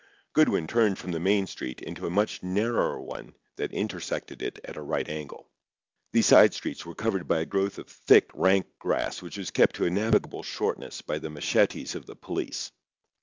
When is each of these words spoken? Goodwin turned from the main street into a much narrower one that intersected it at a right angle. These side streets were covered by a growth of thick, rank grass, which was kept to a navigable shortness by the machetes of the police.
Goodwin 0.33 0.65
turned 0.65 0.97
from 0.97 1.11
the 1.11 1.19
main 1.19 1.45
street 1.45 1.79
into 1.79 2.07
a 2.07 2.09
much 2.09 2.41
narrower 2.41 2.99
one 2.99 3.35
that 3.57 3.71
intersected 3.71 4.41
it 4.41 4.59
at 4.63 4.75
a 4.75 4.81
right 4.81 5.07
angle. 5.07 5.47
These 6.11 6.25
side 6.25 6.55
streets 6.55 6.83
were 6.83 6.95
covered 6.95 7.27
by 7.27 7.41
a 7.41 7.45
growth 7.45 7.77
of 7.77 7.87
thick, 7.87 8.31
rank 8.33 8.65
grass, 8.79 9.21
which 9.21 9.37
was 9.37 9.51
kept 9.51 9.75
to 9.75 9.85
a 9.85 9.91
navigable 9.91 10.41
shortness 10.41 11.03
by 11.03 11.19
the 11.19 11.29
machetes 11.29 11.93
of 11.93 12.07
the 12.07 12.15
police. 12.15 12.71